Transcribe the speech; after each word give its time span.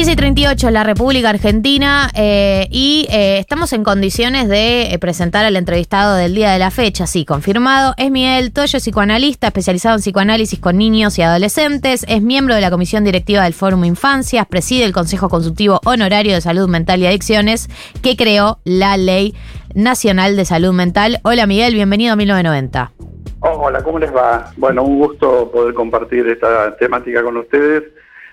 15 0.00 0.12
y 0.12 0.16
38 0.16 0.68
en 0.68 0.72
la 0.72 0.82
República 0.82 1.28
Argentina 1.28 2.08
eh, 2.14 2.68
y 2.70 3.06
eh, 3.10 3.36
estamos 3.38 3.74
en 3.74 3.84
condiciones 3.84 4.48
de 4.48 4.94
eh, 4.94 4.98
presentar 4.98 5.44
al 5.44 5.56
entrevistado 5.56 6.14
del 6.14 6.34
día 6.34 6.52
de 6.52 6.58
la 6.58 6.70
fecha, 6.70 7.06
sí, 7.06 7.26
confirmado. 7.26 7.92
Es 7.98 8.10
Miguel 8.10 8.50
Toyo, 8.50 8.78
psicoanalista, 8.78 9.48
especializado 9.48 9.96
en 9.96 10.00
psicoanálisis 10.00 10.58
con 10.58 10.78
niños 10.78 11.18
y 11.18 11.22
adolescentes, 11.22 12.06
es 12.08 12.22
miembro 12.22 12.54
de 12.54 12.62
la 12.62 12.70
Comisión 12.70 13.04
Directiva 13.04 13.44
del 13.44 13.52
Fórum 13.52 13.84
Infancias, 13.84 14.46
preside 14.46 14.86
el 14.86 14.94
Consejo 14.94 15.28
Consultivo 15.28 15.82
Honorario 15.84 16.32
de 16.32 16.40
Salud 16.40 16.66
Mental 16.66 16.98
y 17.00 17.06
Adicciones, 17.06 17.68
que 18.00 18.16
creó 18.16 18.58
la 18.64 18.96
Ley 18.96 19.34
Nacional 19.74 20.34
de 20.34 20.46
Salud 20.46 20.72
Mental. 20.72 21.20
Hola 21.24 21.46
Miguel, 21.46 21.74
bienvenido 21.74 22.14
a 22.14 22.16
1990. 22.16 22.92
hola, 23.40 23.82
¿cómo 23.82 23.98
les 23.98 24.16
va? 24.16 24.50
Bueno, 24.56 24.82
un 24.82 24.98
gusto 24.98 25.50
poder 25.52 25.74
compartir 25.74 26.26
esta 26.26 26.74
temática 26.78 27.22
con 27.22 27.36
ustedes. 27.36 27.82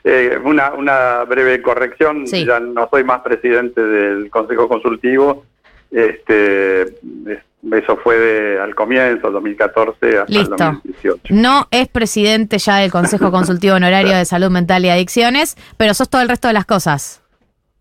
Eh, 0.09 0.39
una, 0.41 0.71
una 0.71 1.25
breve 1.25 1.61
corrección, 1.61 2.25
ya 2.25 2.61
no 2.61 2.87
soy 2.89 3.03
más 3.03 3.19
presidente 3.19 3.81
del 3.81 4.29
Consejo 4.29 4.69
Consultivo, 4.69 5.43
este, 5.91 6.83
eso 6.83 7.97
fue 8.01 8.57
al 8.57 8.73
comienzo, 8.73 9.29
2014 9.29 10.19
hasta 10.19 10.31
Listo. 10.31 10.55
2018. 10.55 11.33
No 11.33 11.67
es 11.71 11.89
presidente 11.89 12.57
ya 12.57 12.77
del 12.77 12.89
Consejo 12.89 13.31
Consultivo 13.31 13.75
Honorario 13.75 14.15
de 14.15 14.23
Salud 14.23 14.49
Mental 14.49 14.85
y 14.85 14.89
Adicciones, 14.89 15.57
pero 15.75 15.93
sos 15.93 16.09
todo 16.09 16.21
el 16.21 16.29
resto 16.29 16.47
de 16.47 16.53
las 16.53 16.65
cosas. 16.65 17.21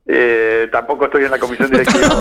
Eh, 0.09 0.69
tampoco 0.71 1.07
estoy 1.07 1.25
en 1.25 1.33
la 1.33 1.39
comisión 1.39 1.69
directiva. 1.69 2.09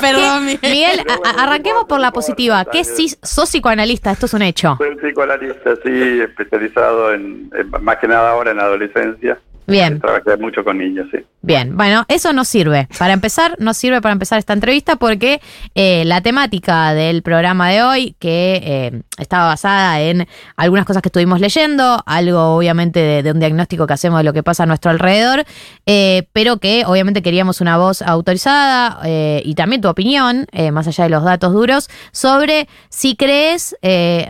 Perdón, 0.00 0.46
Miguel. 0.46 1.04
arranquemos 1.36 1.84
por 1.84 2.00
la 2.00 2.10
positiva. 2.10 2.64
¿Qué 2.64 2.82
si 2.82 3.08
sos 3.22 3.48
psicoanalista? 3.48 4.10
Esto 4.10 4.26
es 4.26 4.34
un 4.34 4.42
hecho. 4.42 4.74
Soy 4.78 4.96
psicoanalista, 4.96 5.76
sí, 5.84 6.20
especializado 6.20 7.14
en, 7.14 7.50
más 7.80 7.98
que 7.98 8.08
nada 8.08 8.30
ahora 8.30 8.50
en 8.50 8.58
adolescencia. 8.58 9.38
Bien. 9.68 10.00
Trabajé 10.00 10.36
mucho 10.36 10.64
con 10.64 10.78
niños, 10.78 11.06
sí. 11.12 11.18
Bien, 11.42 11.74
bueno, 11.74 12.04
eso 12.08 12.34
nos 12.34 12.48
sirve. 12.48 12.86
Para 12.98 13.14
empezar, 13.14 13.56
nos 13.58 13.78
sirve 13.78 14.02
para 14.02 14.12
empezar 14.12 14.38
esta 14.38 14.52
entrevista 14.52 14.96
porque 14.96 15.40
eh, 15.74 16.04
la 16.04 16.20
temática 16.20 16.92
del 16.92 17.22
programa 17.22 17.70
de 17.70 17.82
hoy, 17.82 18.14
que 18.18 18.60
eh, 18.62 19.02
estaba 19.16 19.46
basada 19.46 20.02
en 20.02 20.28
algunas 20.56 20.84
cosas 20.84 21.00
que 21.00 21.08
estuvimos 21.08 21.40
leyendo, 21.40 22.02
algo 22.04 22.56
obviamente 22.56 23.22
de, 23.22 23.30
un 23.30 23.40
diagnóstico 23.40 23.86
que 23.86 23.94
hacemos 23.94 24.18
de 24.18 24.24
lo 24.24 24.34
que 24.34 24.42
pasa 24.42 24.64
a 24.64 24.66
nuestro 24.66 24.90
alrededor, 24.90 25.46
eh, 25.86 26.28
pero 26.34 26.58
que 26.58 26.84
obviamente 26.84 27.22
queríamos 27.22 27.62
una 27.62 27.78
voz 27.78 28.02
autorizada 28.02 29.00
y 29.42 29.54
también 29.54 29.80
tu 29.80 29.88
opinión, 29.88 30.46
más 30.72 30.86
allá 30.86 31.04
de 31.04 31.10
los 31.10 31.24
datos 31.24 31.52
duros, 31.52 31.88
sobre 32.12 32.68
si 32.88 33.16
crees, 33.16 33.76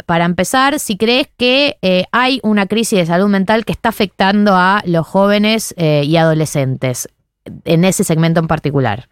para 0.06 0.25
empezar, 0.25 0.78
si 0.78 0.97
crees 0.97 1.28
que 1.36 1.77
hay 2.12 2.41
una 2.42 2.66
crisis 2.66 2.98
de 2.98 3.06
salud 3.06 3.28
mental 3.28 3.64
que 3.64 3.72
está 3.72 3.88
afectando 3.88 4.55
a 4.55 4.83
los 4.84 5.06
jóvenes 5.06 5.75
y 5.77 6.16
adolescentes 6.16 7.00
en 7.64 7.84
ese 7.84 8.05
segmento 8.05 8.41
en 8.41 8.46
particular? 8.46 9.08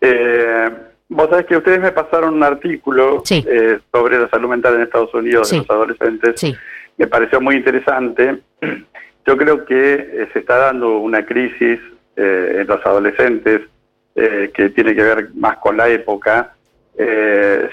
Eh, 0.00 0.70
vos 1.08 1.28
sabés 1.30 1.46
que 1.46 1.56
ustedes 1.56 1.80
me 1.80 1.92
pasaron 1.92 2.34
un 2.34 2.42
artículo 2.42 3.22
eh, 3.30 3.78
sobre 3.92 4.18
la 4.18 4.28
salud 4.28 4.48
mental 4.48 4.74
en 4.74 4.82
Estados 4.82 5.12
Unidos 5.14 5.50
de 5.50 5.58
los 5.58 5.70
adolescentes. 5.70 6.56
Me 6.96 7.06
pareció 7.06 7.40
muy 7.40 7.56
interesante. 7.56 8.40
Yo 9.26 9.36
creo 9.36 9.64
que 9.64 9.94
eh, 9.94 10.28
se 10.32 10.38
está 10.38 10.56
dando 10.56 10.98
una 10.98 11.24
crisis 11.24 11.80
en 12.18 12.66
los 12.66 12.86
adolescentes 12.86 13.60
que 14.14 14.72
tiene 14.74 14.94
que 14.94 15.02
ver 15.02 15.28
más 15.34 15.58
con 15.58 15.76
la 15.76 15.86
época. 15.90 16.54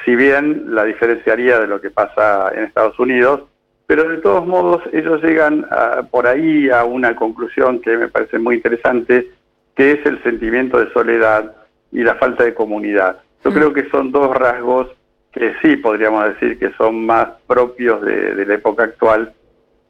si 0.03 0.15
bien 0.17 0.75
la 0.75 0.83
diferenciaría 0.83 1.59
de 1.59 1.67
lo 1.67 1.79
que 1.79 1.89
pasa 1.89 2.51
en 2.53 2.65
Estados 2.65 2.99
Unidos, 2.99 3.43
pero 3.88 4.09
de 4.09 4.17
todos 4.17 4.45
modos 4.45 4.83
ellos 4.91 5.23
llegan 5.23 5.65
por 6.11 6.27
ahí 6.27 6.69
a 6.69 6.83
una 6.83 7.15
conclusión 7.15 7.79
que 7.79 7.95
me 7.95 8.09
parece 8.09 8.38
muy 8.38 8.55
interesante, 8.55 9.29
que 9.75 9.93
es 9.93 10.05
el 10.05 10.21
sentimiento 10.23 10.79
de 10.79 10.91
soledad 10.91 11.56
y 11.91 12.03
la 12.03 12.16
falta 12.16 12.44
de 12.44 12.53
comunidad. 12.53 13.19
Yo 13.44 13.51
mm. 13.51 13.53
creo 13.53 13.73
que 13.73 13.89
son 13.89 14.11
dos 14.11 14.35
rasgos 14.35 14.89
que 15.31 15.53
sí 15.61 15.78
podríamos 15.78 16.25
decir 16.25 16.59
que 16.59 16.72
son 16.73 17.06
más 17.06 17.28
propios 17.47 18.01
de, 18.01 18.45
la 18.45 18.53
época 18.53 18.84
actual 18.84 19.34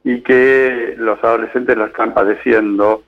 y 0.03 0.21
que 0.21 0.95
los 0.97 1.21
adolescentes 1.23 1.75
lo 1.75 1.85
están 1.85 2.13
padeciendo 2.13 3.03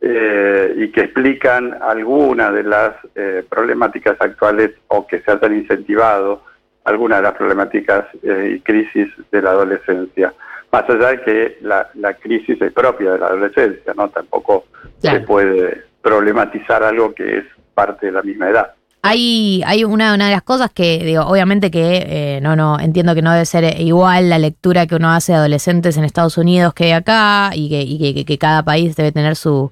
eh, 0.00 0.72
y 0.76 0.88
que 0.92 1.02
explican 1.02 1.76
algunas 1.82 2.54
de 2.54 2.62
las 2.62 2.94
eh, 3.14 3.44
problemáticas 3.48 4.16
actuales 4.20 4.70
o 4.88 5.06
que 5.06 5.20
se 5.20 5.30
han 5.32 5.54
incentivado 5.54 6.42
algunas 6.84 7.18
de 7.18 7.22
las 7.24 7.34
problemáticas 7.34 8.06
eh, 8.22 8.54
y 8.56 8.60
crisis 8.60 9.08
de 9.30 9.42
la 9.42 9.50
adolescencia. 9.50 10.32
Más 10.72 10.88
allá 10.88 11.08
de 11.08 11.20
que 11.22 11.58
la, 11.62 12.14
crisis 12.20 12.60
es 12.62 12.72
propia 12.72 13.12
de 13.12 13.18
la 13.18 13.26
adolescencia, 13.26 13.92
¿no? 13.94 14.08
Tampoco 14.08 14.64
se 14.98 15.20
puede 15.20 15.89
problematizar 16.02 16.82
algo 16.82 17.14
que 17.14 17.38
es 17.38 17.44
parte 17.74 18.06
de 18.06 18.12
la 18.12 18.22
misma 18.22 18.50
edad. 18.50 18.74
Hay, 19.02 19.62
hay 19.64 19.84
una, 19.84 20.12
una 20.12 20.26
de 20.26 20.32
las 20.32 20.42
cosas 20.42 20.70
que, 20.74 21.02
digo, 21.02 21.24
obviamente 21.24 21.70
que 21.70 22.04
eh, 22.06 22.40
no, 22.42 22.54
no, 22.54 22.78
entiendo 22.78 23.14
que 23.14 23.22
no 23.22 23.32
debe 23.32 23.46
ser 23.46 23.80
igual 23.80 24.28
la 24.28 24.38
lectura 24.38 24.86
que 24.86 24.94
uno 24.94 25.10
hace 25.10 25.32
de 25.32 25.38
adolescentes 25.38 25.96
en 25.96 26.04
Estados 26.04 26.36
Unidos 26.36 26.74
que 26.74 26.92
acá, 26.92 27.50
y 27.54 27.70
que, 27.70 27.80
y 27.80 28.24
que, 28.24 28.38
cada 28.38 28.62
país 28.62 28.96
debe 28.96 29.10
tener 29.10 29.36
su, 29.36 29.70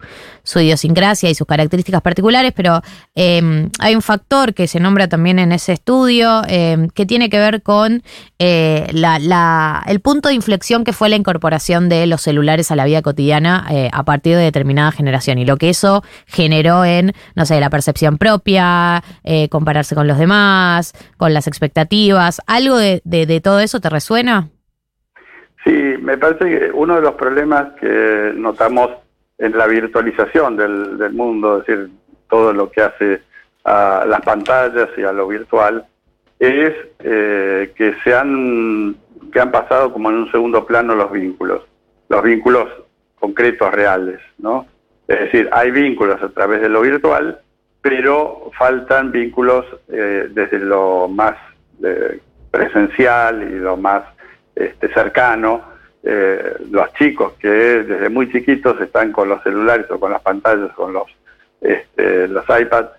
idiosincrasia 0.56 1.28
y 1.28 1.34
sus 1.34 1.46
características 1.46 2.00
particulares, 2.00 2.52
pero 2.56 2.80
em, 3.14 3.70
hay 3.78 3.94
un 3.94 4.00
factor 4.00 4.54
que 4.54 4.66
se 4.66 4.80
nombra 4.80 5.08
también 5.08 5.38
en 5.38 5.52
ese 5.52 5.72
estudio 5.72 6.42
em, 6.48 6.88
que 6.88 7.04
tiene 7.04 7.28
que 7.28 7.38
ver 7.38 7.62
con 7.62 8.02
eh, 8.38 8.86
la, 8.92 9.18
la, 9.18 9.82
el 9.86 10.00
punto 10.00 10.30
de 10.30 10.36
inflexión 10.36 10.84
que 10.84 10.94
fue 10.94 11.10
la 11.10 11.16
incorporación 11.16 11.90
de 11.90 12.06
los 12.06 12.22
celulares 12.22 12.70
a 12.70 12.76
la 12.76 12.86
vida 12.86 13.02
cotidiana 13.02 13.66
eh, 13.70 13.90
a 13.92 14.04
partir 14.04 14.36
de 14.36 14.42
determinada 14.42 14.90
generación 14.90 15.38
y 15.38 15.44
lo 15.44 15.58
que 15.58 15.68
eso 15.68 16.02
generó 16.26 16.84
en, 16.84 17.12
no 17.34 17.44
sé, 17.44 17.60
la 17.60 17.68
percepción 17.68 18.16
propia, 18.16 19.02
eh, 19.24 19.48
compararse 19.48 19.94
con 19.94 20.06
los 20.06 20.18
demás, 20.18 20.92
con 21.16 21.34
las 21.34 21.46
expectativas. 21.46 22.40
¿Algo 22.46 22.76
de, 22.76 23.40
todo 23.42 23.60
eso 23.60 23.80
te 23.80 23.90
resuena? 23.90 24.48
Sí, 25.64 25.94
me 26.00 26.16
parece 26.16 26.44
que 26.44 26.70
uno 26.72 26.96
de 26.96 27.02
los 27.02 27.14
problemas 27.14 27.72
que 27.80 28.32
notamos 28.34 28.90
en 29.38 29.56
la 29.56 29.66
virtualización 29.66 30.56
del, 30.56 30.98
del 30.98 31.12
mundo, 31.12 31.60
es 31.60 31.66
decir, 31.66 31.90
todo 32.28 32.52
lo 32.52 32.70
que 32.70 32.82
hace 32.82 33.22
a 33.64 34.04
las 34.06 34.20
pantallas 34.22 34.88
y 34.96 35.02
a 35.02 35.12
lo 35.12 35.28
virtual, 35.28 35.84
es 36.38 36.72
eh, 37.00 37.72
que 37.76 37.94
se 38.04 38.14
han 38.14 38.96
que 39.32 39.40
han 39.40 39.50
pasado 39.50 39.92
como 39.92 40.10
en 40.10 40.16
un 40.16 40.30
segundo 40.30 40.64
plano 40.64 40.94
los 40.94 41.12
vínculos, 41.12 41.62
los 42.08 42.22
vínculos 42.22 42.68
concretos 43.18 43.72
reales, 43.72 44.20
¿no? 44.38 44.66
Es 45.06 45.20
decir, 45.20 45.48
hay 45.52 45.70
vínculos 45.70 46.22
a 46.22 46.28
través 46.28 46.60
de 46.62 46.68
lo 46.68 46.80
virtual, 46.80 47.40
pero 47.88 48.50
faltan 48.58 49.10
vínculos 49.10 49.64
eh, 49.90 50.28
desde 50.30 50.58
lo 50.58 51.08
más 51.08 51.36
eh, 51.82 52.20
presencial 52.50 53.42
y 53.50 53.58
lo 53.58 53.78
más 53.78 54.02
este, 54.54 54.92
cercano. 54.92 55.62
Eh, 56.02 56.54
los 56.70 56.92
chicos 56.94 57.32
que 57.38 57.48
desde 57.48 58.10
muy 58.10 58.30
chiquitos 58.30 58.78
están 58.82 59.10
con 59.10 59.30
los 59.30 59.42
celulares 59.42 59.90
o 59.90 59.98
con 59.98 60.12
las 60.12 60.20
pantallas, 60.20 60.70
con 60.74 60.92
los, 60.92 61.06
este, 61.62 62.28
los 62.28 62.44
iPads, 62.44 62.90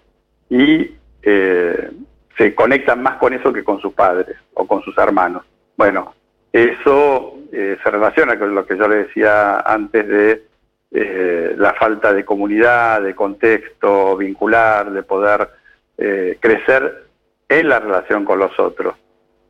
y 0.50 0.96
se 1.22 2.56
conectan 2.56 3.04
más 3.04 3.18
con 3.18 3.34
eso 3.34 3.54
que 3.54 3.64
con 3.64 3.80
sus 3.80 3.94
padres 3.94 4.38
o 4.56 4.66
con 4.66 4.82
sus 4.82 4.98
hermanos. 4.98 5.44
Bueno, 5.78 6.16
eso 6.52 7.38
se 7.52 7.92
relaciona 7.92 8.40
con 8.40 8.56
lo 8.56 8.66
que 8.66 8.78
yo 8.78 8.88
le 8.88 9.04
decía 9.04 9.60
antes 9.60 10.08
de 10.08 10.44
eh, 10.92 11.56
la 11.58 11.74
falta 11.74 12.14
de 12.14 12.26
comunidad, 12.26 13.02
de 13.02 13.14
contexto 13.16 14.18
vincular, 14.18 14.92
de 14.92 15.04
poder 15.04 15.50
eh, 15.98 16.38
crecer 16.40 17.06
en 17.48 17.70
la 17.70 17.80
relación 17.80 18.26
con 18.26 18.40
los 18.40 18.58
otros. 18.60 18.96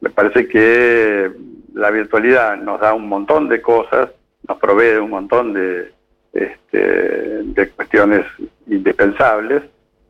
Me 0.01 0.09
parece 0.09 0.47
que 0.47 1.31
la 1.73 1.91
virtualidad 1.91 2.57
nos 2.57 2.79
da 2.79 2.93
un 2.93 3.07
montón 3.07 3.47
de 3.47 3.61
cosas, 3.61 4.09
nos 4.47 4.57
provee 4.57 4.97
un 4.97 5.09
montón 5.09 5.53
de, 5.53 5.91
este, 6.33 7.43
de 7.43 7.69
cuestiones 7.69 8.25
indispensables, 8.67 9.63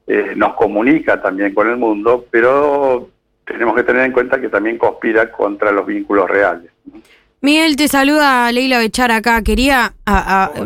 eh, 0.08 0.34
nos 0.36 0.56
comunica 0.56 1.22
también 1.22 1.54
con 1.54 1.70
el 1.70 1.78
mundo, 1.78 2.26
pero 2.32 3.10
tenemos 3.46 3.76
que 3.76 3.84
tener 3.84 4.06
en 4.06 4.12
cuenta 4.12 4.40
que 4.42 4.50
también 4.50 4.78
conspira 4.78 5.32
contra 5.32 5.72
los 5.72 5.86
vínculos 5.86 6.30
reales. 6.30 6.72
Miguel, 7.42 7.78
te 7.78 7.88
saluda 7.88 8.52
Leila 8.52 8.80
Bechar 8.80 9.12
acá. 9.12 9.42
Quería, 9.44 9.94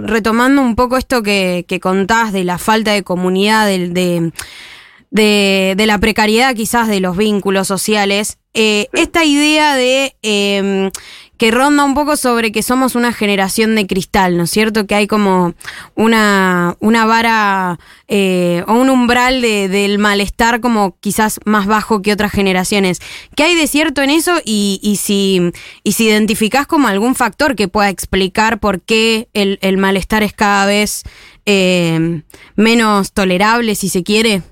retomando 0.02 0.62
un 0.62 0.76
poco 0.76 0.98
esto 0.98 1.22
que, 1.22 1.66
contás 1.82 2.34
de 2.34 2.44
la 2.44 2.58
falta 2.58 2.92
de 2.92 3.04
comunidad, 3.04 3.68
de, 3.68 4.32
de, 5.12 5.86
la 5.86 6.00
precariedad 6.00 6.56
quizás 6.56 6.88
de 6.88 7.00
los 7.00 7.16
vínculos 7.16 7.68
sociales, 7.68 8.40
eh, 8.56 8.88
esta 8.94 9.24
idea 9.24 9.76
de 9.76 10.16
em, 10.24 10.90
que 11.38 11.52
ronda 11.52 11.84
un 11.84 11.96
poco 11.96 12.16
sobre 12.16 12.52
que 12.52 12.62
somos 12.62 12.96
una 12.96 13.12
generación 13.12 13.76
de 13.76 13.88
cristal, 13.88 14.38
¿no 14.38 14.44
es 14.44 14.52
cierto? 14.52 14.86
Que 14.86 14.96
hay 14.96 15.08
como 15.08 15.54
una, 15.96 16.76
una 16.80 17.06
vara 17.06 17.80
eh, 18.08 18.64
o 18.68 18.74
un 18.74 18.90
umbral 18.90 19.42
de, 19.42 19.68
del 19.68 19.98
malestar 20.00 20.62
como 20.62 20.96
quizás 21.00 21.40
más 21.46 21.66
bajo 21.66 22.02
que 22.02 22.14
otras 22.14 22.32
generaciones. 22.32 23.00
¿Qué 23.36 23.44
hay 23.44 23.56
de 23.56 23.68
cierto 23.68 24.02
en 24.02 24.12
eso 24.12 24.40
y, 24.46 24.80
y 24.84 24.98
si, 24.98 25.52
y 25.84 25.94
si 25.94 26.08
identificás 26.08 26.68
como 26.68 26.88
algún 26.88 27.16
factor 27.16 27.56
que 27.56 27.68
pueda 27.68 27.90
explicar 27.90 28.60
por 28.60 28.82
qué 28.82 29.28
el, 29.34 29.60
el 29.62 29.78
malestar 29.78 30.24
es 30.24 30.34
cada 30.34 30.66
vez 30.66 31.04
eh, 31.46 32.22
menos 32.56 33.14
tolerable, 33.14 33.76
si 33.76 33.90
se 33.90 34.04
quiere? 34.04 34.44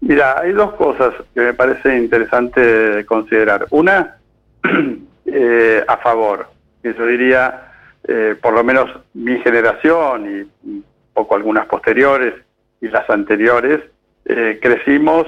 Mira, 0.00 0.40
hay 0.40 0.52
dos 0.52 0.74
cosas 0.74 1.14
que 1.32 1.40
me 1.40 1.54
parece 1.54 1.96
interesante 1.96 3.06
considerar. 3.06 3.66
Una, 3.70 4.16
eh, 5.26 5.84
a 5.86 5.96
favor, 5.98 6.46
yo 6.82 7.06
diría, 7.06 7.72
eh, 8.06 8.36
por 8.40 8.52
lo 8.52 8.62
menos 8.62 8.90
mi 9.14 9.38
generación 9.40 10.26
y 10.26 10.68
un 10.68 10.84
poco 11.12 11.36
algunas 11.36 11.66
posteriores 11.66 12.34
y 12.80 12.88
las 12.88 13.08
anteriores, 13.08 13.80
eh, 14.24 14.58
crecimos 14.60 15.26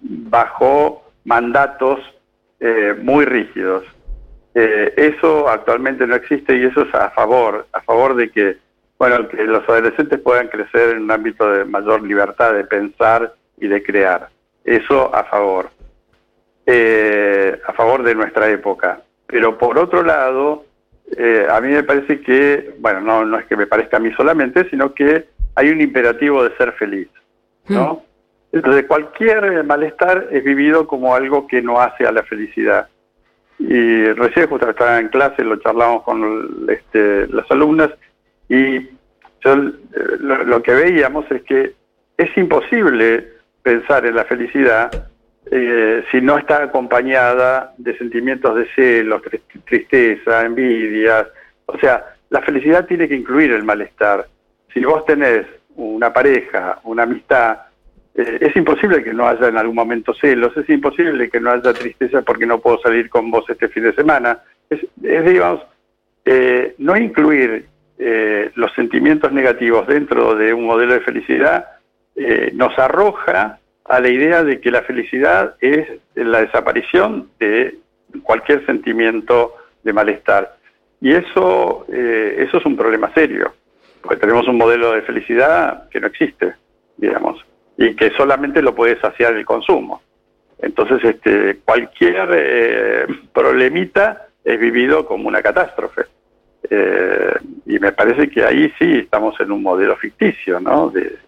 bajo 0.00 1.04
mandatos 1.24 2.00
muy 3.02 3.24
rígidos. 3.24 3.84
eso 4.52 5.48
actualmente 5.48 6.08
no 6.08 6.16
existe 6.16 6.56
y 6.56 6.64
eso 6.64 6.82
es 6.82 6.92
a 6.92 7.10
favor, 7.10 7.68
a 7.72 7.80
favor 7.82 8.16
de 8.16 8.30
que 8.32 8.56
bueno, 8.98 9.28
que 9.28 9.44
los 9.44 9.68
adolescentes 9.68 10.18
puedan 10.20 10.48
crecer 10.48 10.96
en 10.96 11.04
un 11.04 11.10
ámbito 11.10 11.50
de 11.50 11.64
mayor 11.64 12.02
libertad 12.02 12.54
de 12.54 12.64
pensar 12.64 13.34
y 13.58 13.68
de 13.68 13.82
crear. 13.82 14.28
Eso 14.64 15.14
a 15.14 15.24
favor. 15.24 15.70
Eh, 16.68 17.60
a 17.64 17.72
favor 17.74 18.02
de 18.02 18.14
nuestra 18.16 18.50
época. 18.50 19.00
Pero 19.28 19.56
por 19.56 19.78
otro 19.78 20.02
lado, 20.02 20.64
eh, 21.16 21.46
a 21.48 21.60
mí 21.60 21.68
me 21.68 21.84
parece 21.84 22.20
que, 22.20 22.74
bueno, 22.78 23.00
no, 23.00 23.24
no 23.24 23.38
es 23.38 23.46
que 23.46 23.56
me 23.56 23.68
parezca 23.68 23.98
a 23.98 24.00
mí 24.00 24.12
solamente, 24.14 24.68
sino 24.68 24.92
que 24.92 25.26
hay 25.54 25.70
un 25.70 25.80
imperativo 25.80 26.42
de 26.42 26.56
ser 26.56 26.72
feliz, 26.72 27.08
¿no? 27.68 27.94
Hmm. 27.94 28.56
Entonces 28.56 28.86
cualquier 28.86 29.64
malestar 29.64 30.28
es 30.30 30.42
vivido 30.42 30.86
como 30.86 31.14
algo 31.14 31.46
que 31.46 31.62
no 31.62 31.80
hace 31.80 32.06
a 32.06 32.12
la 32.12 32.22
felicidad. 32.24 32.88
Y 33.58 34.04
recién 34.12 34.48
justo 34.48 34.68
estaba 34.68 34.98
en 34.98 35.08
clase, 35.08 35.44
lo 35.44 35.56
charlamos 35.56 36.02
con 36.02 36.66
este, 36.68 37.26
las 37.28 37.50
alumnas 37.50 37.90
y 38.48 38.80
yo, 39.40 39.54
eh, 39.54 40.16
lo, 40.20 40.62
que 40.62 40.72
veíamos 40.72 41.30
es 41.30 41.42
que 41.42 41.74
es 42.16 42.36
imposible 42.36 43.28
pensar 43.62 44.06
en 44.06 44.16
la 44.16 44.24
felicidad 44.24 45.08
eh, 45.50 46.04
si 46.10 46.20
no 46.20 46.38
está 46.38 46.64
acompañada 46.64 47.74
de 47.78 47.96
sentimientos 47.98 48.56
de 48.56 48.66
celos, 48.74 49.22
tristeza, 49.64 50.44
envidias. 50.44 51.26
O 51.66 51.78
sea, 51.78 52.14
la 52.30 52.42
felicidad 52.42 52.86
tiene 52.86 53.08
que 53.08 53.14
incluir 53.14 53.52
el 53.52 53.64
malestar. 53.64 54.26
Si 54.72 54.84
vos 54.84 55.04
tenés 55.04 55.46
una 55.76 56.12
pareja, 56.12 56.80
una 56.84 57.04
amistad, 57.04 57.58
eh, 58.14 58.38
es 58.40 58.56
imposible 58.56 59.02
que 59.04 59.12
no 59.12 59.28
haya 59.28 59.48
en 59.48 59.58
algún 59.58 59.76
momento 59.76 60.14
celos, 60.14 60.56
es 60.56 60.68
imposible 60.68 61.30
que 61.30 61.40
no 61.40 61.50
haya 61.50 61.72
tristeza 61.72 62.22
porque 62.22 62.46
no 62.46 62.60
puedo 62.60 62.78
salir 62.80 63.08
con 63.08 63.30
vos 63.30 63.44
este 63.48 63.68
fin 63.68 63.84
de 63.84 63.94
semana. 63.94 64.40
Es, 64.68 64.80
digamos, 64.96 65.62
no 66.78 66.96
incluir 66.96 67.66
eh, 67.98 68.50
los 68.56 68.74
sentimientos 68.74 69.32
negativos 69.32 69.86
dentro 69.86 70.34
de 70.34 70.52
un 70.52 70.66
modelo 70.66 70.92
de 70.92 71.00
felicidad 71.00 71.66
eh, 72.14 72.50
nos 72.52 72.78
arroja 72.78 73.58
a 73.88 74.00
la 74.00 74.08
idea 74.08 74.42
de 74.42 74.60
que 74.60 74.70
la 74.70 74.82
felicidad 74.82 75.54
es 75.60 75.86
la 76.14 76.40
desaparición 76.40 77.30
de 77.38 77.78
cualquier 78.22 78.64
sentimiento 78.66 79.54
de 79.82 79.92
malestar. 79.92 80.56
Y 81.00 81.12
eso, 81.12 81.86
eh, 81.92 82.36
eso 82.38 82.58
es 82.58 82.66
un 82.66 82.76
problema 82.76 83.12
serio, 83.14 83.54
porque 84.02 84.16
tenemos 84.16 84.48
un 84.48 84.56
modelo 84.56 84.92
de 84.92 85.02
felicidad 85.02 85.88
que 85.90 86.00
no 86.00 86.06
existe, 86.08 86.54
digamos, 86.96 87.44
y 87.76 87.94
que 87.94 88.10
solamente 88.10 88.62
lo 88.62 88.74
puede 88.74 88.98
saciar 89.00 89.34
el 89.34 89.44
consumo. 89.44 90.02
Entonces, 90.58 91.04
este, 91.04 91.58
cualquier 91.64 93.06
problemita 93.32 94.26
es 94.42 94.58
vivido 94.58 95.04
como 95.04 95.28
una 95.28 95.42
catástrofe. 95.42 96.02
Eh, 96.70 97.34
y 97.66 97.78
me 97.78 97.92
parece 97.92 98.28
que 98.28 98.44
ahí 98.44 98.72
sí 98.78 98.98
estamos 98.98 99.38
en 99.40 99.52
un 99.52 99.62
modelo 99.62 99.96
ficticio, 99.96 100.60
¿no? 100.60 100.90
De, 100.90 101.18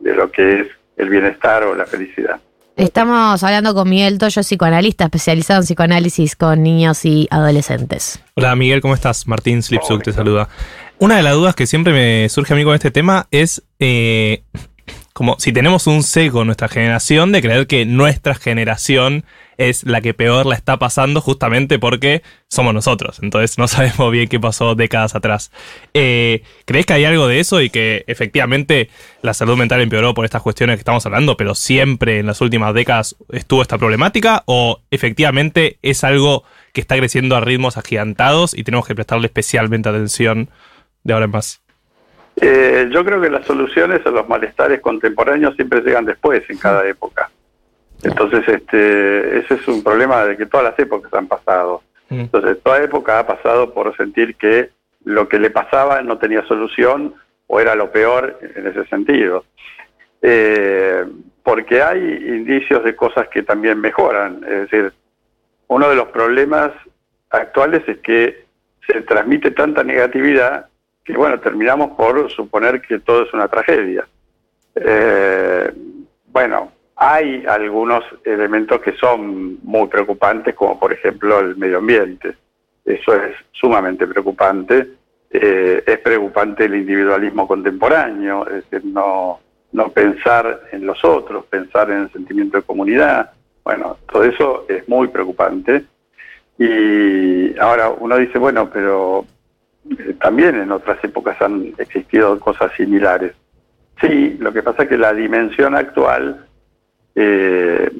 lo 0.00 0.30
que 0.30 0.60
es 0.60 0.68
el 0.98 1.08
bienestar 1.08 1.62
o 1.64 1.74
la 1.74 1.86
felicidad. 1.86 2.40
Estamos 2.76 3.42
hablando 3.42 3.74
con 3.74 3.88
Miguel 3.88 4.18
Toyo, 4.18 4.42
psicoanalista 4.42 5.04
especializado 5.04 5.60
en 5.60 5.64
psicoanálisis 5.64 6.36
con 6.36 6.62
niños 6.62 7.04
y 7.04 7.26
adolescentes. 7.30 8.22
Hola 8.34 8.54
Miguel, 8.54 8.80
¿cómo 8.80 8.94
estás? 8.94 9.26
Martín 9.26 9.62
Slipsuk 9.64 10.04
te 10.04 10.12
saluda. 10.12 10.48
Una 11.00 11.16
de 11.16 11.22
las 11.22 11.34
dudas 11.34 11.56
que 11.56 11.66
siempre 11.66 11.92
me 11.92 12.28
surge 12.28 12.52
a 12.52 12.56
mí 12.56 12.62
con 12.62 12.74
este 12.74 12.92
tema 12.92 13.26
es 13.32 13.64
eh, 13.80 14.42
como 15.18 15.34
si 15.40 15.52
tenemos 15.52 15.88
un 15.88 16.04
sesgo 16.04 16.42
en 16.42 16.46
nuestra 16.46 16.68
generación 16.68 17.32
de 17.32 17.42
creer 17.42 17.66
que 17.66 17.84
nuestra 17.84 18.36
generación 18.36 19.24
es 19.56 19.82
la 19.82 20.00
que 20.00 20.14
peor 20.14 20.46
la 20.46 20.54
está 20.54 20.78
pasando 20.78 21.20
justamente 21.20 21.80
porque 21.80 22.22
somos 22.46 22.72
nosotros. 22.72 23.18
Entonces 23.20 23.58
no 23.58 23.66
sabemos 23.68 24.12
bien 24.12 24.28
qué 24.28 24.38
pasó 24.38 24.76
décadas 24.76 25.16
atrás. 25.16 25.50
Eh, 25.92 26.44
¿Crees 26.66 26.86
que 26.86 26.92
hay 26.92 27.04
algo 27.04 27.26
de 27.26 27.40
eso 27.40 27.60
y 27.60 27.68
que 27.68 28.04
efectivamente 28.06 28.90
la 29.20 29.34
salud 29.34 29.56
mental 29.56 29.80
empeoró 29.80 30.14
por 30.14 30.24
estas 30.24 30.40
cuestiones 30.40 30.76
que 30.76 30.82
estamos 30.82 31.04
hablando, 31.04 31.36
pero 31.36 31.56
siempre 31.56 32.20
en 32.20 32.26
las 32.26 32.40
últimas 32.40 32.72
décadas 32.72 33.16
estuvo 33.32 33.60
esta 33.60 33.76
problemática? 33.76 34.44
¿O 34.46 34.82
efectivamente 34.92 35.80
es 35.82 36.04
algo 36.04 36.44
que 36.72 36.80
está 36.80 36.96
creciendo 36.96 37.34
a 37.34 37.40
ritmos 37.40 37.76
agigantados 37.76 38.54
y 38.54 38.62
tenemos 38.62 38.86
que 38.86 38.94
prestarle 38.94 39.26
especialmente 39.26 39.88
atención 39.88 40.48
de 41.02 41.12
ahora 41.12 41.24
en 41.24 41.32
más? 41.32 41.60
Eh, 42.40 42.88
yo 42.90 43.04
creo 43.04 43.20
que 43.20 43.30
las 43.30 43.46
soluciones 43.46 44.04
a 44.06 44.10
los 44.10 44.28
malestares 44.28 44.80
contemporáneos 44.80 45.54
siempre 45.56 45.80
llegan 45.80 46.04
después, 46.04 46.42
en 46.48 46.58
cada 46.58 46.86
época. 46.86 47.30
Entonces, 48.02 48.46
este, 48.48 49.38
ese 49.38 49.54
es 49.54 49.66
un 49.66 49.82
problema 49.82 50.24
de 50.24 50.36
que 50.36 50.46
todas 50.46 50.70
las 50.70 50.78
épocas 50.78 51.12
han 51.14 51.26
pasado. 51.26 51.82
Mm. 52.08 52.20
Entonces, 52.20 52.58
toda 52.62 52.82
época 52.82 53.18
ha 53.18 53.26
pasado 53.26 53.74
por 53.74 53.96
sentir 53.96 54.36
que 54.36 54.70
lo 55.04 55.28
que 55.28 55.38
le 55.38 55.50
pasaba 55.50 56.02
no 56.02 56.18
tenía 56.18 56.46
solución 56.46 57.14
o 57.46 57.60
era 57.60 57.74
lo 57.74 57.90
peor 57.90 58.38
en 58.54 58.66
ese 58.66 58.84
sentido. 58.86 59.44
Eh, 60.22 61.04
porque 61.42 61.82
hay 61.82 61.98
indicios 61.98 62.84
de 62.84 62.94
cosas 62.94 63.28
que 63.28 63.42
también 63.42 63.80
mejoran. 63.80 64.44
Es 64.44 64.70
decir, 64.70 64.92
uno 65.68 65.88
de 65.88 65.96
los 65.96 66.08
problemas 66.08 66.72
actuales 67.30 67.82
es 67.88 67.98
que 67.98 68.44
se 68.86 69.02
transmite 69.02 69.50
tanta 69.50 69.82
negatividad 69.82 70.66
que, 71.08 71.16
bueno, 71.16 71.40
terminamos 71.40 71.96
por 71.96 72.30
suponer 72.30 72.82
que 72.82 72.98
todo 72.98 73.22
es 73.22 73.32
una 73.32 73.48
tragedia. 73.48 74.06
Eh, 74.74 75.72
bueno, 76.26 76.70
hay 76.96 77.46
algunos 77.46 78.04
elementos 78.24 78.82
que 78.82 78.92
son 78.92 79.58
muy 79.62 79.88
preocupantes, 79.88 80.54
como 80.54 80.78
por 80.78 80.92
ejemplo 80.92 81.40
el 81.40 81.56
medio 81.56 81.78
ambiente. 81.78 82.36
Eso 82.84 83.14
es 83.14 83.34
sumamente 83.52 84.06
preocupante. 84.06 84.86
Eh, 85.30 85.82
es 85.86 85.98
preocupante 86.00 86.66
el 86.66 86.74
individualismo 86.74 87.48
contemporáneo, 87.48 88.46
es 88.46 88.68
decir, 88.68 88.84
no, 88.84 89.40
no 89.72 89.88
pensar 89.88 90.64
en 90.72 90.84
los 90.84 91.02
otros, 91.02 91.46
pensar 91.46 91.90
en 91.90 92.02
el 92.02 92.12
sentimiento 92.12 92.58
de 92.58 92.64
comunidad. 92.64 93.32
Bueno, 93.64 93.96
todo 94.12 94.24
eso 94.24 94.66
es 94.68 94.86
muy 94.86 95.08
preocupante. 95.08 95.86
Y 96.58 97.58
ahora 97.58 97.88
uno 97.98 98.18
dice, 98.18 98.38
bueno, 98.38 98.68
pero 98.70 99.24
eh, 99.98 100.14
también 100.20 100.56
en 100.56 100.72
otras 100.72 101.02
épocas 101.02 101.40
han 101.40 101.74
existido 101.78 102.38
cosas 102.40 102.72
similares. 102.76 103.32
Sí, 104.00 104.36
lo 104.38 104.52
que 104.52 104.62
pasa 104.62 104.84
es 104.84 104.88
que 104.88 104.98
la 104.98 105.12
dimensión 105.12 105.74
actual 105.74 106.46
eh, 107.14 107.90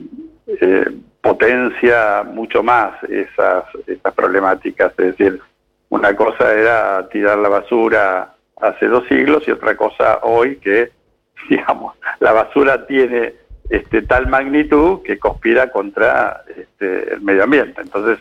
eh, 0.47 0.87
potencia 1.21 2.23
mucho 2.23 2.63
más 2.63 3.03
esas, 3.05 3.65
esas 3.87 4.15
problemáticas. 4.15 4.93
Es 4.99 5.17
decir, 5.17 5.41
una 5.89 6.15
cosa 6.15 6.55
era 6.55 7.09
tirar 7.09 7.39
la 7.39 7.49
basura 7.49 8.35
hace 8.61 8.87
dos 8.87 9.07
siglos 9.09 9.43
y 9.47 9.51
otra 9.51 9.77
cosa 9.77 10.21
hoy 10.23 10.57
que, 10.57 10.91
digamos, 11.51 11.97
la 12.21 12.33
basura 12.33 12.87
tiene 12.87 13.35
este, 13.69 14.03
tal 14.03 14.29
magnitud 14.29 15.03
que 15.03 15.19
conspira 15.19 15.71
contra 15.71 16.45
este, 16.57 17.15
el 17.15 17.21
medio 17.21 17.45
ambiente. 17.45 17.81
Entonces, 17.81 18.19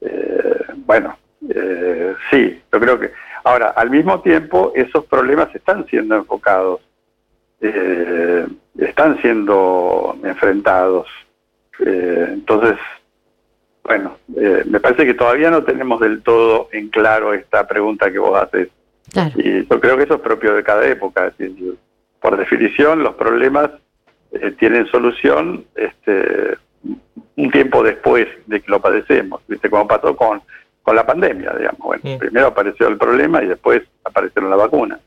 eh, 0.00 0.64
bueno, 0.78 1.16
eh, 1.50 2.14
sí, 2.30 2.60
yo 2.72 2.80
creo 2.80 2.98
que... 2.98 3.12
Ahora, 3.44 3.68
al 3.76 3.90
mismo 3.90 4.20
tiempo, 4.20 4.72
esos 4.74 5.04
problemas 5.04 5.54
están 5.54 5.86
siendo 5.86 6.16
enfocados 6.16 6.80
eh, 7.66 8.46
están 8.76 9.18
siendo 9.22 10.18
enfrentados. 10.22 11.08
Eh, 11.78 12.26
entonces, 12.32 12.76
bueno, 13.82 14.18
eh, 14.36 14.64
me 14.66 14.80
parece 14.80 15.06
que 15.06 15.14
todavía 15.14 15.50
no 15.50 15.64
tenemos 15.64 15.98
del 16.00 16.22
todo 16.22 16.68
en 16.72 16.90
claro 16.90 17.32
esta 17.32 17.66
pregunta 17.66 18.12
que 18.12 18.18
vos 18.18 18.38
haces. 18.38 18.68
Y 19.36 19.66
yo 19.66 19.80
creo 19.80 19.96
que 19.96 20.04
eso 20.04 20.16
es 20.16 20.20
propio 20.20 20.54
de 20.54 20.62
cada 20.62 20.86
época. 20.86 21.32
por 22.20 22.36
definición, 22.36 23.02
los 23.02 23.14
problemas 23.14 23.70
tienen 24.58 24.86
solución 24.88 25.64
este, 25.76 26.58
un 27.36 27.50
tiempo 27.50 27.82
después 27.82 28.26
de 28.46 28.60
que 28.60 28.70
lo 28.70 28.80
padecemos, 28.80 29.40
¿viste? 29.46 29.70
Como 29.70 29.86
pasó 29.86 30.16
con, 30.16 30.42
con 30.84 30.94
la 30.94 31.04
pandemia, 31.04 31.52
digamos. 31.58 31.80
Bueno, 31.80 32.18
primero 32.18 32.46
apareció 32.48 32.86
el 32.86 32.98
problema 32.98 33.42
y 33.42 33.46
después 33.46 33.82
aparecieron 34.04 34.50
la 34.50 34.56
vacuna. 34.56 35.00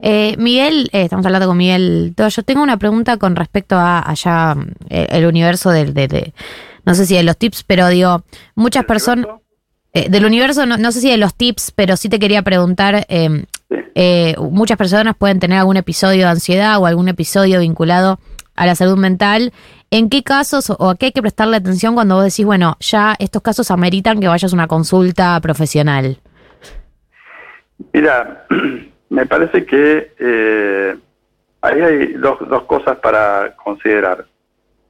Eh, 0.00 0.34
Miguel, 0.38 0.88
eh, 0.92 1.02
estamos 1.02 1.24
hablando 1.26 1.46
con 1.46 1.56
Miguel. 1.56 2.14
Yo 2.16 2.42
tengo 2.42 2.62
una 2.62 2.78
pregunta 2.78 3.18
con 3.18 3.36
respecto 3.36 3.76
a 3.76 4.00
allá 4.10 4.56
eh, 4.88 5.06
el 5.10 5.26
universo 5.26 5.70
del, 5.70 5.94
de, 5.94 6.32
no 6.84 6.94
sé 6.94 7.06
si 7.06 7.14
de 7.14 7.22
los 7.22 7.36
tips, 7.36 7.62
pero 7.62 7.88
digo, 7.88 8.24
muchas 8.54 8.84
personas 8.84 9.26
del 9.92 10.26
universo, 10.26 10.66
no, 10.66 10.76
no, 10.76 10.92
sé 10.92 11.00
si 11.00 11.10
de 11.10 11.16
los 11.16 11.34
tips, 11.34 11.70
pero 11.70 11.96
sí 11.96 12.10
te 12.10 12.18
quería 12.18 12.42
preguntar, 12.42 13.06
em, 13.08 13.46
muchas 14.50 14.76
personas 14.76 15.16
pueden 15.16 15.40
tener 15.40 15.58
algún 15.58 15.78
episodio 15.78 16.24
de 16.24 16.32
ansiedad 16.32 16.78
o 16.78 16.84
algún 16.84 17.08
episodio 17.08 17.60
vinculado 17.60 18.18
a 18.56 18.66
la 18.66 18.74
salud 18.74 18.96
mental. 18.96 19.52
¿En 19.90 20.10
qué 20.10 20.22
casos 20.22 20.70
o 20.70 20.90
a 20.90 20.96
qué 20.96 21.06
hay 21.06 21.12
que 21.12 21.22
prestarle 21.22 21.56
atención 21.56 21.94
cuando 21.94 22.16
vos 22.16 22.24
decís, 22.24 22.44
bueno, 22.44 22.76
ya 22.80 23.14
estos 23.18 23.42
casos 23.42 23.70
ameritan 23.70 24.20
que 24.20 24.28
vayas 24.28 24.52
a 24.52 24.56
una 24.56 24.66
consulta 24.66 25.38
profesional? 25.40 26.18
Mira, 27.92 28.46
me 29.10 29.26
parece 29.26 29.64
que 29.64 30.12
eh, 30.18 30.96
ahí 31.62 31.80
hay 31.80 32.12
dos, 32.14 32.38
dos 32.48 32.64
cosas 32.64 32.98
para 32.98 33.54
considerar. 33.56 34.26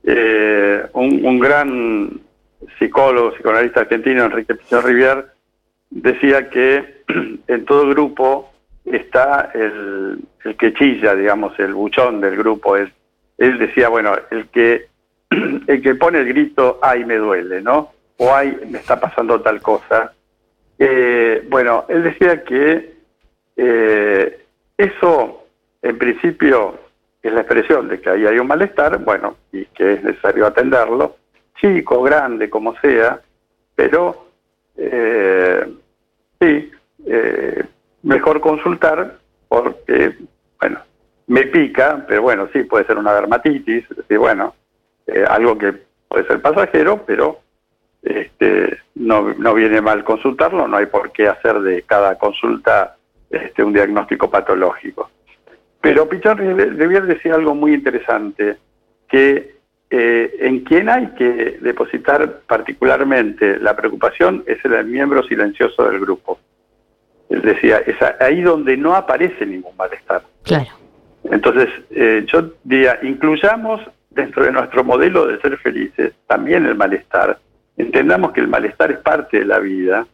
Eh, 0.05 0.87
un, 0.93 1.39
gran 1.39 2.21
psicólogo, 2.79 3.33
psicoanalista 3.33 3.81
argentino, 3.81 4.25
Enrique 4.25 4.55
Pichón 4.55 4.85
Rivier, 4.85 5.27
decía 5.91 6.49
que 6.49 7.03
en 7.49 7.65
todo 7.65 7.89
grupo 7.89 8.53
está 8.85 9.51
el, 9.53 10.21
el 10.45 10.57
que 10.57 10.73
chilla, 10.75 11.15
digamos, 11.15 11.59
el 11.59 11.75
buchón 11.75 12.21
del 12.21 12.37
grupo, 12.37 12.77
es 12.77 12.91
él 13.39 13.59
decía, 13.59 13.89
bueno, 13.89 14.17
el 14.31 14.49
que, 14.49 14.89
el 15.31 15.83
que 15.83 15.95
pone 15.95 16.19
el 16.19 16.29
grito, 16.29 16.79
ay, 16.83 17.05
me 17.05 17.17
duele, 17.17 17.61
¿no? 17.61 17.93
O 18.19 18.35
ay, 18.35 18.59
me 18.71 18.79
está 18.79 18.99
pasando 18.99 19.41
tal 19.41 19.61
cosa. 19.61 20.13
Eh, 20.79 21.47
bueno, 21.49 21.85
él 21.89 22.03
decía 22.03 22.43
que 22.45 22.95
eh, 23.57 24.45
eso, 24.77 25.47
en 25.83 25.99
principio, 25.99 26.79
es 27.23 27.33
la 27.33 27.41
expresión 27.41 27.89
de 27.89 28.01
que 28.01 28.11
ahí 28.11 28.27
hay 28.27 28.39
un 28.39 28.47
malestar, 28.47 28.99
bueno, 28.99 29.37
y 29.53 29.65
que 29.67 29.95
es 29.95 30.03
necesario 30.03 30.47
atenderlo, 30.47 31.17
chico, 31.61 32.03
grande, 32.03 32.49
como 32.49 32.79
sea, 32.81 33.21
pero 33.75 34.29
eh, 34.77 35.67
sí, 36.41 36.71
mejor 38.03 38.41
consultar 38.41 39.19
porque, 39.49 40.15
bueno, 40.61 40.81
me 41.29 41.43
pica, 41.45 42.05
pero 42.07 42.23
bueno, 42.23 42.49
sí, 42.53 42.63
puede 42.65 42.85
ser 42.87 42.99
una 42.99 43.15
dermatitis, 43.15 43.89
decir, 43.89 44.19
bueno, 44.19 44.55
eh, 45.07 45.25
algo 45.29 45.59
que 45.59 45.75
puede 46.09 46.27
ser 46.27 46.41
pasajero, 46.41 47.05
pero 47.07 47.41
este, 48.03 48.79
no, 48.95 49.35
no 49.35 49.55
viene 49.55 49.81
mal 49.81 50.05
consultarlo, 50.05 50.69
no 50.69 50.77
hay 50.77 50.87
por 50.87 51.11
qué 51.13 51.29
hacer 51.29 51.61
de 51.61 51.83
cada 51.83 52.17
consulta 52.17 52.97
este, 53.31 53.63
un 53.63 53.73
diagnóstico 53.73 54.31
patológico. 54.31 55.11
Pero 55.81 56.09
Pichón 56.09 56.39
Rivier 56.39 57.07
decir 57.07 57.33
algo 57.33 57.55
muy 57.55 57.75
interesante, 57.75 58.57
que 59.09 59.57
eh, 59.91 60.37
en 60.41 60.65
quien 60.65 60.89
hay 60.89 61.09
que 61.11 61.59
depositar 61.61 62.41
particularmente 62.47 63.59
la 63.61 63.77
preocupación 63.77 64.43
es 64.47 64.65
el 64.65 64.85
miembro 64.87 65.23
silencioso 65.25 65.89
del 65.89 66.01
grupo. 66.01 66.41
Él 67.29 67.43
decía, 67.43 67.79
es 67.79 67.97
ahí 68.21 68.43
donde 68.43 68.77
no 68.77 68.95
aparece 68.95 69.47
ningún 69.47 69.77
malestar. 69.77 70.23
Claro. 70.43 70.86
Entonces, 71.31 71.69
eh, 71.91 72.25
yo 72.27 72.51
diría, 72.65 72.99
incluyamos 73.03 73.81
dentro 74.11 74.45
de 74.45 74.53
nuestro 74.53 74.85
modelo 74.85 75.27
de 75.27 75.41
ser 75.41 75.57
felices 75.59 76.13
también 76.27 76.67
el 76.67 76.75
malestar. 76.75 77.39
Entendamos 77.77 78.33
que 78.33 78.41
el 78.41 78.49
malestar 78.49 78.91
es 78.91 78.99
parte 78.99 79.41
de 79.41 79.45
la 79.45 79.59
vida, 79.59 80.07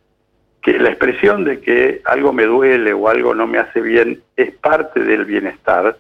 que 0.63 0.79
la 0.79 0.91
expresión 0.91 1.45
de 1.45 1.61
que 1.61 2.03
algo 2.05 2.33
me 2.33 2.45
duele 2.45 2.93
o 2.93 3.09
algo 3.09 3.35
no 3.35 3.47
me 3.47 3.59
hace 3.59 3.81
bien 3.81 4.23
es 4.37 4.53
parte 4.57 5.01
del 5.01 5.25
bienestar. 5.25 5.97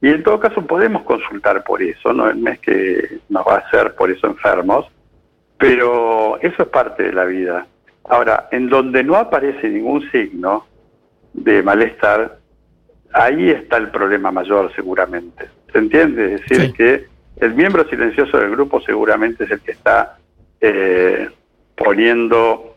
Y 0.00 0.08
en 0.08 0.22
todo 0.22 0.40
caso 0.40 0.66
podemos 0.66 1.02
consultar 1.02 1.62
por 1.62 1.80
eso, 1.82 2.12
no 2.12 2.28
es 2.28 2.58
que 2.58 3.20
nos 3.28 3.46
va 3.46 3.54
a 3.54 3.58
hacer 3.58 3.94
por 3.94 4.10
eso 4.10 4.26
enfermos, 4.26 4.86
pero 5.58 6.40
eso 6.40 6.62
es 6.62 6.68
parte 6.68 7.04
de 7.04 7.12
la 7.12 7.24
vida. 7.24 7.66
Ahora, 8.04 8.48
en 8.50 8.68
donde 8.68 9.04
no 9.04 9.14
aparece 9.14 9.68
ningún 9.68 10.10
signo 10.10 10.66
de 11.32 11.62
malestar, 11.62 12.38
ahí 13.12 13.50
está 13.50 13.76
el 13.76 13.90
problema 13.90 14.30
mayor 14.30 14.72
seguramente. 14.74 15.48
¿Se 15.72 15.78
entiende? 15.78 16.34
Es 16.34 16.48
decir, 16.48 16.72
que 16.72 17.06
el 17.36 17.54
miembro 17.54 17.88
silencioso 17.88 18.38
del 18.38 18.50
grupo 18.50 18.80
seguramente 18.80 19.44
es 19.44 19.50
el 19.50 19.60
que 19.60 19.72
está 19.72 20.18
eh, 20.60 21.28
poniendo 21.76 22.76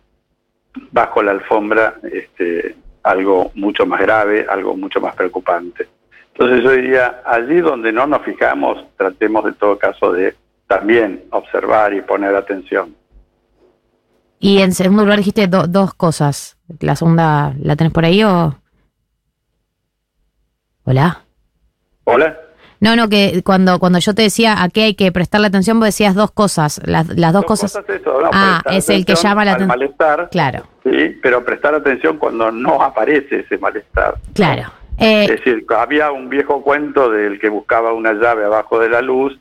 bajo 0.92 1.22
la 1.24 1.32
alfombra 1.32 1.96
este, 2.04 2.76
algo 3.04 3.52
mucho 3.56 3.86
más 3.86 4.02
grave, 4.02 4.46
algo 4.50 4.76
mucho 4.76 5.00
más 5.00 5.16
preocupante. 5.16 5.88
Entonces 6.34 6.64
yo 6.64 6.72
diría, 6.72 7.22
allí 7.26 7.62
donde 7.62 7.92
no 7.92 8.08
nos 8.08 8.24
fijamos, 8.24 8.84
tratemos 8.98 9.46
de 9.46 9.54
todo 9.54 9.78
caso 9.78 10.12
de 10.12 10.36
también 10.68 11.24
observar 11.32 11.94
y 11.94 12.02
poner 12.02 12.36
atención. 12.36 12.96
Y 14.40 14.60
en 14.60 14.74
segundo 14.74 15.04
lugar 15.04 15.20
dijiste 15.20 15.48
dos 15.48 15.94
cosas. 15.94 16.58
¿La 16.80 16.96
segunda 16.96 17.54
la 17.60 17.76
tenés 17.76 17.94
por 17.94 18.06
ahí 18.06 18.24
o...? 18.24 18.56
Hola. 20.86 21.24
Hola. 22.04 22.38
No, 22.80 22.96
no, 22.96 23.10
que 23.10 23.42
cuando, 23.44 23.80
cuando 23.80 23.98
yo 23.98 24.14
te 24.14 24.22
decía 24.22 24.62
a 24.62 24.70
qué 24.70 24.84
hay 24.84 24.96
que 24.96 25.12
prestarle 25.12 25.48
atención, 25.48 25.80
vos 25.80 25.88
decías 25.88 26.14
dos 26.14 26.30
cosas. 26.30 26.80
Las, 26.86 27.08
las 27.18 27.34
dos, 27.34 27.46
cosas. 27.46 27.76
ah, 28.32 28.62
es 28.70 28.90
el 28.90 29.06
que 29.06 29.16
llama 29.16 29.44
la 29.46 29.54
atención. 29.54 29.80
malestar. 29.80 30.30
Claro. 30.30 30.68
Sí, 30.84 31.18
pero 31.24 31.44
prestar 31.44 31.74
atención 31.74 32.18
cuando 32.18 32.52
no 32.52 32.84
aparece 32.84 33.40
ese 33.40 33.58
malestar. 33.58 34.16
Claro. 34.36 34.72
Eh, 35.00 35.24
es 35.24 35.32
decir, 35.32 35.66
había 35.76 36.12
un 36.12 36.30
viejo 36.30 36.62
cuento 36.62 37.10
del 37.10 37.40
que 37.40 37.50
buscaba 37.50 37.92
una 37.92 38.14
llave 38.14 38.46
abajo 38.46 38.80
de 38.80 38.90
la 38.90 39.02
luz, 39.02 39.38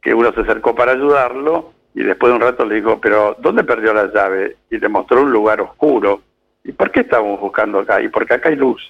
que 0.00 0.14
uno 0.14 0.32
se 0.32 0.40
acercó 0.40 0.74
para 0.74 0.92
ayudarlo 0.92 1.72
y 1.94 2.02
después 2.02 2.30
de 2.30 2.36
un 2.36 2.42
rato 2.42 2.64
le 2.64 2.76
dijo, 2.76 2.98
pero 3.00 3.36
¿dónde 3.40 3.64
perdió 3.64 3.92
la 3.92 4.06
llave? 4.06 4.56
Y 4.70 4.78
le 4.78 4.88
mostró 4.88 5.22
un 5.22 5.30
lugar 5.30 5.60
oscuro. 5.60 6.22
¿Y 6.64 6.72
por 6.72 6.90
qué 6.90 7.00
estamos 7.00 7.38
buscando 7.40 7.80
acá? 7.80 8.00
Y 8.00 8.08
porque 8.08 8.34
acá 8.34 8.48
hay 8.48 8.56
luz. 8.56 8.80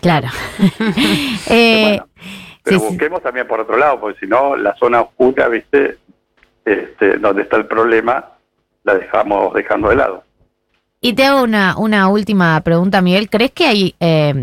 Claro. 0.00 0.28
eh, 1.50 2.00
pero 2.62 2.80
busquemos 2.80 3.22
también 3.22 3.46
por 3.46 3.60
otro 3.60 3.76
lado, 3.76 4.00
porque 4.00 4.20
si 4.20 4.26
no, 4.26 4.56
la 4.56 4.74
zona 4.76 5.00
oscura, 5.00 5.48
¿viste? 5.48 5.98
Este, 6.64 7.18
donde 7.18 7.42
está 7.42 7.56
el 7.56 7.66
problema, 7.66 8.24
la 8.84 8.94
dejamos 8.94 9.54
dejando 9.54 9.88
de 9.88 9.96
lado. 9.96 10.24
Y 11.00 11.14
te 11.14 11.24
hago 11.24 11.42
una, 11.42 11.78
una 11.78 12.08
última 12.08 12.60
pregunta, 12.60 13.00
Miguel. 13.00 13.30
¿Crees 13.30 13.52
que 13.52 13.66
hay 13.66 13.94
eh, 14.00 14.34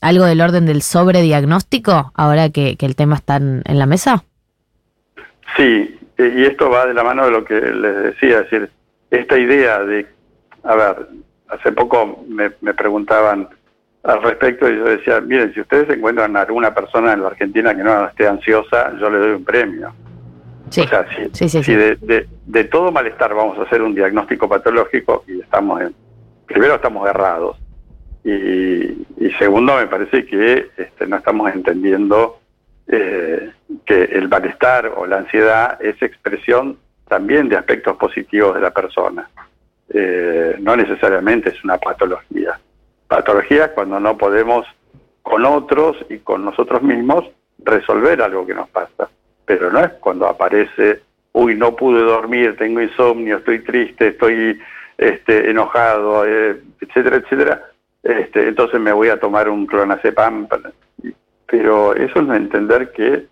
algo 0.00 0.24
del 0.24 0.40
orden 0.40 0.66
del 0.66 0.82
sobrediagnóstico 0.82 2.12
ahora 2.14 2.50
que, 2.50 2.76
que 2.76 2.86
el 2.86 2.96
tema 2.96 3.16
está 3.16 3.36
en, 3.36 3.62
la 3.66 3.86
mesa? 3.86 4.24
Sí, 5.56 5.98
y 6.18 6.44
esto 6.44 6.68
va 6.70 6.86
de 6.86 6.94
la 6.94 7.04
mano 7.04 7.24
de 7.24 7.30
lo 7.30 7.44
que 7.44 7.54
les 7.54 8.02
decía, 8.02 8.40
es 8.40 8.50
decir, 8.50 8.70
esta 9.10 9.38
idea 9.38 9.80
de, 9.80 10.06
a 10.64 10.74
ver, 10.74 11.08
hace 11.48 11.70
poco 11.72 12.24
me, 12.28 12.50
me 12.60 12.74
preguntaban, 12.74 13.48
al 14.06 14.22
respecto 14.22 14.70
y 14.70 14.76
yo 14.76 14.84
decía, 14.84 15.20
miren, 15.20 15.52
si 15.52 15.60
ustedes 15.60 15.90
encuentran 15.90 16.36
a 16.36 16.42
alguna 16.42 16.72
persona 16.72 17.12
en 17.12 17.22
la 17.22 17.28
Argentina 17.28 17.74
que 17.74 17.82
no 17.82 18.06
esté 18.06 18.28
ansiosa, 18.28 18.96
yo 19.00 19.10
le 19.10 19.18
doy 19.18 19.30
un 19.32 19.44
premio. 19.44 19.92
Sí. 20.70 20.82
O 20.82 20.88
sea, 20.88 21.06
si, 21.32 21.74
de, 21.74 22.28
de, 22.46 22.64
todo 22.64 22.90
malestar 22.92 23.34
vamos 23.34 23.58
a 23.58 23.62
hacer 23.62 23.82
un 23.82 23.94
diagnóstico 23.94 24.48
patológico 24.48 25.24
y 25.26 25.40
estamos 25.40 25.80
en, 25.80 25.94
primero 26.46 26.76
estamos 26.76 27.08
errados 27.08 27.56
y, 28.24 29.04
segundo 29.38 29.76
me 29.76 29.86
parece 29.86 30.24
que 30.24 30.70
este, 30.76 31.06
no 31.06 31.16
estamos 31.16 31.52
entendiendo 31.52 32.40
eh, 32.88 33.50
que 33.84 34.04
el 34.04 34.28
malestar 34.28 34.92
o 34.96 35.06
la 35.06 35.18
ansiedad 35.18 35.78
es 35.80 36.00
expresión 36.02 36.78
también 37.06 37.48
de 37.48 37.56
aspectos 37.56 37.96
positivos 37.96 38.54
de 38.54 38.60
la 38.60 38.70
persona. 38.70 39.28
Eh, 39.88 40.56
no 40.60 40.74
necesariamente 40.74 41.50
es 41.50 41.62
una 41.62 41.76
patología 41.78 42.58
patologías 43.08 43.70
cuando 43.70 44.00
no 44.00 44.16
podemos 44.16 44.66
con 45.22 45.44
otros 45.44 45.96
y 46.08 46.18
con 46.18 46.44
nosotros 46.44 46.82
mismos 46.82 47.24
resolver 47.58 48.22
algo 48.22 48.46
que 48.46 48.54
nos 48.54 48.68
pasa. 48.68 49.08
Pero 49.44 49.70
no 49.70 49.80
es 49.80 49.92
cuando 49.94 50.26
aparece, 50.26 51.00
uy, 51.32 51.54
no 51.56 51.74
pude 51.74 52.00
dormir, 52.00 52.56
tengo 52.56 52.80
insomnio, 52.80 53.38
estoy 53.38 53.60
triste, 53.60 54.08
estoy 54.08 54.58
este, 54.98 55.50
enojado, 55.50 56.24
eh, 56.26 56.60
etcétera, 56.80 57.16
etcétera. 57.16 57.64
Este, 58.02 58.48
entonces 58.48 58.80
me 58.80 58.92
voy 58.92 59.08
a 59.08 59.18
tomar 59.18 59.48
un 59.48 59.66
clonazepam. 59.66 60.46
Pero 61.46 61.94
eso 61.94 62.20
es 62.20 62.28
entender 62.28 62.92
que 62.92 63.26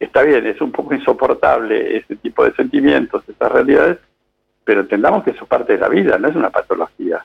está 0.00 0.22
bien, 0.22 0.46
es 0.46 0.60
un 0.60 0.72
poco 0.72 0.94
insoportable 0.94 1.98
ese 1.98 2.16
tipo 2.16 2.44
de 2.44 2.52
sentimientos, 2.54 3.22
estas 3.28 3.52
realidades, 3.52 3.98
pero 4.64 4.80
entendamos 4.80 5.24
que 5.24 5.30
eso 5.30 5.44
es 5.44 5.48
parte 5.48 5.74
de 5.74 5.78
la 5.78 5.88
vida, 5.88 6.18
no 6.18 6.28
es 6.28 6.36
una 6.36 6.50
patología 6.50 7.24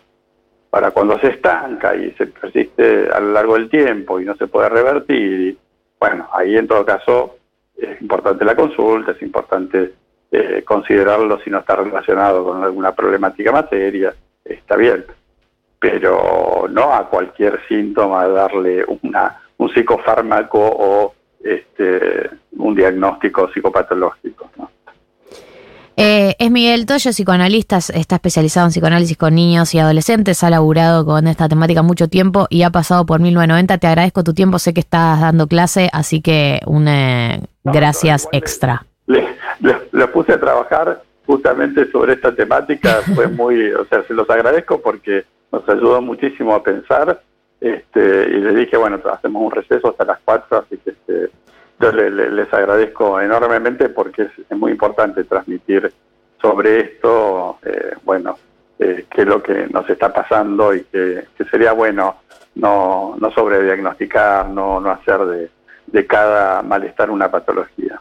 para 0.69 0.91
cuando 0.91 1.19
se 1.19 1.27
estanca 1.27 1.95
y 1.95 2.11
se 2.11 2.27
persiste 2.27 3.09
a 3.11 3.19
lo 3.19 3.31
largo 3.33 3.55
del 3.55 3.69
tiempo 3.69 4.19
y 4.19 4.25
no 4.25 4.35
se 4.35 4.47
puede 4.47 4.69
revertir, 4.69 5.57
bueno, 5.99 6.27
ahí 6.33 6.55
en 6.55 6.67
todo 6.67 6.85
caso 6.85 7.37
es 7.75 7.99
importante 8.01 8.45
la 8.45 8.55
consulta, 8.55 9.11
es 9.11 9.21
importante 9.21 9.93
eh, 10.31 10.63
considerarlo 10.65 11.39
si 11.39 11.49
no 11.49 11.59
está 11.59 11.75
relacionado 11.75 12.43
con 12.43 12.63
alguna 12.63 12.93
problemática 12.93 13.51
más 13.51 13.69
seria, 13.69 14.13
está 14.45 14.75
bien. 14.75 15.05
Pero 15.79 16.67
no 16.69 16.93
a 16.93 17.09
cualquier 17.09 17.61
síntoma 17.67 18.27
darle 18.27 18.85
una, 19.01 19.41
un 19.57 19.69
psicofármaco 19.69 20.59
o 20.59 21.13
este, 21.41 22.29
un 22.57 22.75
diagnóstico 22.75 23.49
psicopatológico. 23.49 24.49
¿no? 24.57 24.68
Eh, 26.01 26.37
es 26.39 26.49
Miguel 26.49 26.85
Toyo, 26.85 27.11
psicoanalista, 27.11 27.75
está 27.75 28.15
especializado 28.15 28.67
en 28.67 28.71
psicoanálisis 28.71 29.17
con 29.17 29.35
niños 29.35 29.75
y 29.75 29.79
adolescentes, 29.79 30.45
ha 30.45 30.49
laburado 30.49 31.05
con 31.05 31.27
esta 31.27 31.49
temática 31.49 31.81
mucho 31.81 32.07
tiempo 32.07 32.47
y 32.49 32.63
ha 32.63 32.69
pasado 32.69 33.05
por 33.05 33.19
1990. 33.19 33.77
Te 33.79 33.87
agradezco 33.87 34.23
tu 34.23 34.33
tiempo, 34.33 34.59
sé 34.59 34.73
que 34.73 34.79
estás 34.79 35.19
dando 35.19 35.47
clase, 35.47 35.89
así 35.91 36.21
que 36.21 36.61
un 36.65 36.87
eh, 36.87 37.41
gracias 37.65 38.29
extra. 38.31 38.85
Le, 39.07 40.07
puse 40.13 40.31
a 40.31 40.39
trabajar 40.39 41.03
justamente 41.25 41.91
sobre 41.91 42.13
esta 42.13 42.33
temática, 42.33 43.01
fue 43.13 43.27
muy, 43.27 43.69
o 43.73 43.83
sea, 43.87 44.01
se 44.03 44.13
los 44.13 44.29
agradezco 44.29 44.79
porque 44.79 45.25
nos 45.51 45.67
ayudó 45.67 46.01
muchísimo 46.01 46.55
a 46.55 46.63
pensar 46.63 47.21
este, 47.59 47.99
y 47.99 48.39
le 48.39 48.55
dije, 48.55 48.77
bueno, 48.77 49.01
hacemos 49.11 49.43
un 49.43 49.51
receso 49.51 49.89
hasta 49.89 50.05
las 50.05 50.19
4, 50.23 50.59
así 50.59 50.77
que 50.77 50.91
este, 50.91 51.29
yo 51.79 51.91
les 51.91 52.53
agradezco 52.53 53.19
enormemente 53.21 53.89
porque 53.89 54.23
es, 54.23 54.57
muy 54.57 54.71
importante 54.71 55.23
transmitir 55.23 55.91
sobre 56.41 56.79
esto, 56.79 57.59
eh, 57.63 57.93
bueno, 58.03 58.37
eh, 58.77 59.05
qué 59.09 59.21
es 59.21 59.27
lo 59.27 59.41
que 59.41 59.67
nos 59.67 59.89
está 59.89 60.11
pasando 60.11 60.73
y 60.73 60.83
que, 60.83 61.25
sería 61.49 61.73
bueno 61.73 62.17
no, 62.55 63.15
no 63.19 63.31
sobrediagnosticar, 63.31 64.49
no, 64.49 64.79
no 64.79 64.91
hacer 64.91 65.19
de, 65.25 65.49
de 65.87 66.07
cada 66.07 66.61
malestar 66.61 67.09
una 67.09 67.29
patología. 67.29 67.99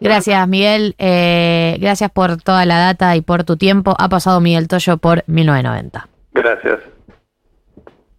Gracias, 0.00 0.46
Miguel. 0.46 0.94
Eh, 0.98 1.76
gracias 1.80 2.10
por 2.10 2.40
toda 2.40 2.64
la 2.64 2.78
data 2.78 3.16
y 3.16 3.20
por 3.20 3.44
tu 3.44 3.56
tiempo. 3.56 3.94
Ha 3.98 4.08
pasado 4.08 4.40
Miguel 4.40 4.68
Toyo 4.68 4.96
por 4.98 5.24
1990. 5.26 6.08
Gracias. 6.32 6.97